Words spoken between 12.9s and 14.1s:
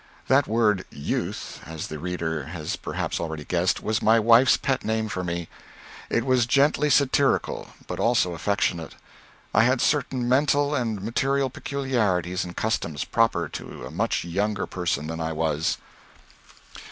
proper to a